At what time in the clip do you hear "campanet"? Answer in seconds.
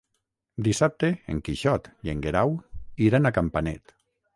3.41-4.01